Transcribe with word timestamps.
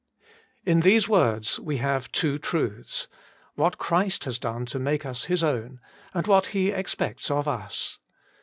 IN 0.65 0.79
these 0.79 1.07
words 1.07 1.59
we 1.59 1.77
have 1.77 2.11
two 2.11 2.39
truths— 2.39 3.07
what 3.53 3.77
Christ 3.77 4.23
has 4.23 4.39
done 4.39 4.65
to 4.65 4.79
make 4.79 5.05
us 5.05 5.25
His 5.25 5.43
own, 5.43 5.79
and 6.11 6.25
what 6.25 6.47
He 6.57 6.69
expects 6.71 7.29
of 7.29 7.47
us. 7.47 7.99